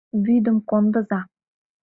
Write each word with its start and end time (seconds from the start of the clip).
Вӱдым 0.23 0.57
кондыза! 0.69 1.19